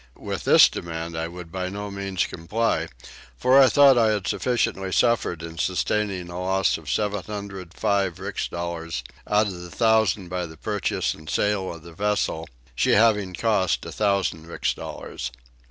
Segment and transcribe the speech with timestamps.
[0.17, 2.87] With this demand I would by no means comply
[3.37, 9.03] for I thought I had sufficiently suffered in sustaining a loss of 705 rix dollars
[9.27, 14.47] out of 1000 by the purchase and sale of the vessel, she having cost 1000
[14.47, 15.31] rix dollars.